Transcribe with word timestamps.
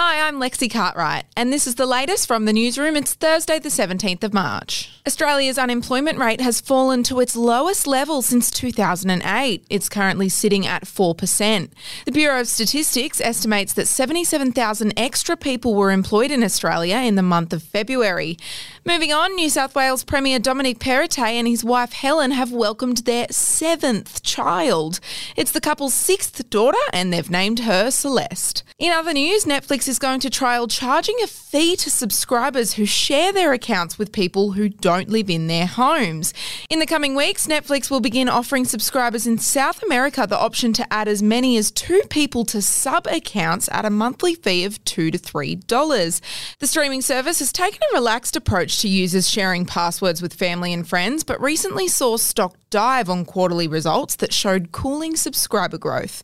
Hi, 0.00 0.28
I'm 0.28 0.36
Lexi 0.36 0.72
Cartwright, 0.72 1.24
and 1.36 1.52
this 1.52 1.66
is 1.66 1.74
the 1.74 1.84
latest 1.84 2.28
from 2.28 2.44
the 2.44 2.52
newsroom. 2.52 2.94
It's 2.94 3.14
Thursday, 3.14 3.58
the 3.58 3.68
17th 3.68 4.22
of 4.22 4.32
March. 4.32 4.92
Australia's 5.04 5.58
unemployment 5.58 6.18
rate 6.18 6.40
has 6.40 6.60
fallen 6.60 7.02
to 7.02 7.18
its 7.18 7.34
lowest 7.34 7.84
level 7.84 8.22
since 8.22 8.48
2008. 8.52 9.66
It's 9.68 9.88
currently 9.88 10.28
sitting 10.28 10.68
at 10.68 10.84
4%. 10.84 11.70
The 12.04 12.12
Bureau 12.12 12.40
of 12.40 12.46
Statistics 12.46 13.20
estimates 13.20 13.72
that 13.72 13.88
77,000 13.88 14.92
extra 14.96 15.36
people 15.36 15.74
were 15.74 15.90
employed 15.90 16.30
in 16.30 16.44
Australia 16.44 16.98
in 16.98 17.16
the 17.16 17.22
month 17.22 17.52
of 17.52 17.64
February. 17.64 18.36
Moving 18.84 19.12
on, 19.12 19.34
New 19.34 19.50
South 19.50 19.74
Wales 19.74 20.04
Premier 20.04 20.38
Dominic 20.38 20.78
Perrottet 20.78 21.18
and 21.18 21.48
his 21.48 21.64
wife 21.64 21.92
Helen 21.92 22.30
have 22.30 22.52
welcomed 22.52 22.98
their 22.98 23.26
seventh 23.30 24.22
child. 24.22 25.00
It's 25.34 25.50
the 25.50 25.60
couple's 25.60 25.94
sixth 25.94 26.48
daughter, 26.50 26.78
and 26.92 27.12
they've 27.12 27.28
named 27.28 27.60
her 27.60 27.90
Celeste. 27.90 28.62
In 28.78 28.92
other 28.92 29.12
news, 29.12 29.44
Netflix 29.44 29.87
is 29.88 29.98
going 29.98 30.20
to 30.20 30.30
trial 30.30 30.68
charging 30.68 31.16
a 31.22 31.26
fee 31.26 31.74
to 31.76 31.90
subscribers 31.90 32.74
who 32.74 32.84
share 32.84 33.32
their 33.32 33.52
accounts 33.52 33.98
with 33.98 34.12
people 34.12 34.52
who 34.52 34.68
don't 34.68 35.08
live 35.08 35.30
in 35.30 35.46
their 35.46 35.66
homes. 35.66 36.34
In 36.68 36.78
the 36.78 36.86
coming 36.86 37.14
weeks, 37.14 37.46
Netflix 37.46 37.90
will 37.90 38.00
begin 38.00 38.28
offering 38.28 38.64
subscribers 38.64 39.26
in 39.26 39.38
South 39.38 39.82
America 39.82 40.26
the 40.28 40.38
option 40.38 40.72
to 40.74 40.92
add 40.92 41.08
as 41.08 41.22
many 41.22 41.56
as 41.56 41.70
two 41.70 42.02
people 42.10 42.44
to 42.44 42.60
sub 42.60 43.06
accounts 43.06 43.68
at 43.72 43.84
a 43.84 43.90
monthly 43.90 44.34
fee 44.34 44.64
of 44.64 44.84
two 44.84 45.10
to 45.10 45.18
three 45.18 45.54
dollars. 45.54 46.20
The 46.58 46.66
streaming 46.66 47.00
service 47.02 47.38
has 47.38 47.52
taken 47.52 47.80
a 47.90 47.94
relaxed 47.94 48.36
approach 48.36 48.80
to 48.82 48.88
users 48.88 49.28
sharing 49.28 49.64
passwords 49.64 50.20
with 50.20 50.34
family 50.34 50.72
and 50.72 50.86
friends, 50.86 51.24
but 51.24 51.40
recently 51.40 51.88
saw 51.88 52.16
stock 52.16 52.56
dive 52.70 53.08
on 53.08 53.24
quarterly 53.24 53.66
results 53.68 54.16
that 54.16 54.32
showed 54.32 54.72
cooling 54.72 55.16
subscriber 55.16 55.78
growth. 55.78 56.22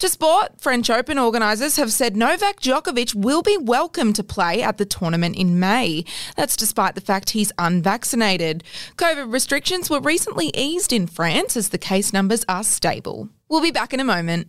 To 0.00 0.08
sport, 0.08 0.58
French 0.58 0.88
Open 0.88 1.18
organisers 1.18 1.76
have 1.76 1.92
said 1.92 2.16
Novak 2.16 2.60
Djokovic 2.60 3.14
will 3.14 3.42
be 3.42 3.58
welcome 3.58 4.14
to 4.14 4.24
play 4.24 4.62
at 4.62 4.78
the 4.78 4.86
tournament 4.86 5.36
in 5.36 5.60
May. 5.60 6.06
That's 6.38 6.56
despite 6.56 6.94
the 6.94 7.02
fact 7.02 7.30
he's 7.30 7.52
unvaccinated. 7.58 8.64
COVID 8.96 9.30
restrictions 9.30 9.90
were 9.90 10.00
recently 10.00 10.52
eased 10.54 10.94
in 10.94 11.06
France 11.06 11.54
as 11.54 11.68
the 11.68 11.76
case 11.76 12.14
numbers 12.14 12.46
are 12.48 12.64
stable. 12.64 13.28
We'll 13.50 13.60
be 13.60 13.70
back 13.70 13.92
in 13.92 14.00
a 14.00 14.04
moment. 14.04 14.48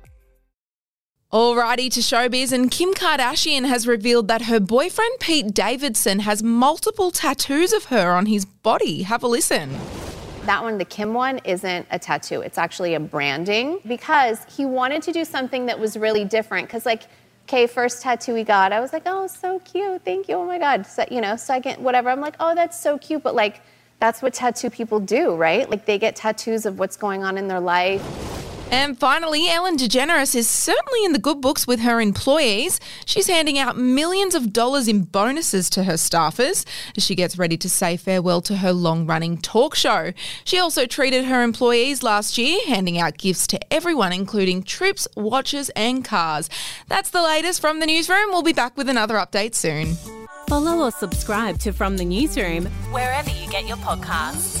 Alrighty 1.31 1.89
to 1.91 2.01
showbiz, 2.01 2.51
and 2.51 2.69
Kim 2.69 2.93
Kardashian 2.93 3.65
has 3.65 3.87
revealed 3.87 4.27
that 4.27 4.41
her 4.41 4.59
boyfriend 4.59 5.17
Pete 5.21 5.53
Davidson 5.53 6.19
has 6.19 6.43
multiple 6.43 7.09
tattoos 7.09 7.71
of 7.71 7.85
her 7.85 8.11
on 8.11 8.25
his 8.25 8.43
body. 8.43 9.03
Have 9.03 9.23
a 9.23 9.27
listen. 9.27 9.73
That 10.45 10.61
one, 10.61 10.77
the 10.77 10.83
Kim 10.83 11.13
one, 11.13 11.39
isn't 11.45 11.87
a 11.89 11.97
tattoo. 11.97 12.41
It's 12.41 12.57
actually 12.57 12.95
a 12.95 12.99
branding 12.99 13.79
because 13.87 14.39
he 14.53 14.65
wanted 14.65 15.03
to 15.03 15.13
do 15.13 15.23
something 15.23 15.67
that 15.67 15.79
was 15.79 15.95
really 15.95 16.25
different. 16.25 16.67
Because, 16.67 16.85
like, 16.85 17.03
okay, 17.47 17.65
first 17.65 18.01
tattoo 18.01 18.35
he 18.35 18.43
got, 18.43 18.73
I 18.73 18.81
was 18.81 18.91
like, 18.91 19.03
oh, 19.05 19.27
so 19.27 19.59
cute. 19.59 20.03
Thank 20.03 20.27
you. 20.27 20.35
Oh 20.35 20.45
my 20.45 20.59
God. 20.59 20.85
So, 20.85 21.05
you 21.09 21.21
know, 21.21 21.37
second, 21.37 21.81
whatever. 21.81 22.09
I'm 22.09 22.19
like, 22.19 22.35
oh, 22.41 22.55
that's 22.55 22.77
so 22.77 22.97
cute. 22.97 23.23
But, 23.23 23.35
like, 23.35 23.61
that's 24.01 24.21
what 24.21 24.33
tattoo 24.33 24.69
people 24.69 24.99
do, 24.99 25.33
right? 25.35 25.69
Like, 25.69 25.85
they 25.85 25.97
get 25.97 26.17
tattoos 26.17 26.65
of 26.65 26.77
what's 26.77 26.97
going 26.97 27.23
on 27.23 27.37
in 27.37 27.47
their 27.47 27.61
life. 27.61 28.30
And 28.71 28.97
finally, 28.97 29.49
Ellen 29.49 29.75
DeGeneres 29.75 30.33
is 30.33 30.49
certainly 30.49 31.03
in 31.03 31.11
the 31.11 31.19
good 31.19 31.41
books 31.41 31.67
with 31.67 31.81
her 31.81 31.99
employees. 31.99 32.79
She's 33.05 33.27
handing 33.27 33.59
out 33.59 33.77
millions 33.77 34.33
of 34.33 34.53
dollars 34.53 34.87
in 34.87 35.03
bonuses 35.03 35.69
to 35.71 35.83
her 35.83 35.93
staffers 35.93 36.65
as 36.95 37.03
she 37.03 37.13
gets 37.13 37.37
ready 37.37 37.57
to 37.57 37.69
say 37.69 37.97
farewell 37.97 38.39
to 38.43 38.57
her 38.57 38.71
long 38.71 39.05
running 39.05 39.37
talk 39.37 39.75
show. 39.75 40.13
She 40.45 40.57
also 40.57 40.85
treated 40.85 41.25
her 41.25 41.43
employees 41.43 42.01
last 42.01 42.37
year, 42.37 42.59
handing 42.65 42.97
out 42.97 43.17
gifts 43.17 43.45
to 43.47 43.73
everyone, 43.73 44.13
including 44.13 44.63
trips, 44.63 45.05
watches, 45.17 45.69
and 45.75 46.05
cars. 46.05 46.49
That's 46.87 47.09
the 47.09 47.21
latest 47.21 47.59
from 47.59 47.81
the 47.81 47.85
newsroom. 47.85 48.29
We'll 48.29 48.41
be 48.41 48.53
back 48.53 48.77
with 48.77 48.87
another 48.87 49.15
update 49.15 49.53
soon. 49.53 49.95
Follow 50.47 50.85
or 50.85 50.91
subscribe 50.91 51.59
to 51.59 51.73
From 51.73 51.97
the 51.97 52.05
Newsroom 52.05 52.65
wherever 52.91 53.29
you 53.29 53.49
get 53.49 53.67
your 53.67 53.77
podcasts. 53.77 54.60